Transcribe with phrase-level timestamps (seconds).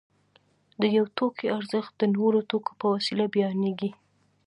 [0.81, 3.89] د یو توکي ارزښت د نورو توکو په وسیله بیانېږي